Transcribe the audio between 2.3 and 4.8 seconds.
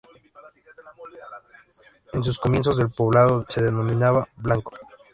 comienzos el poblado se denominaba "Blanco".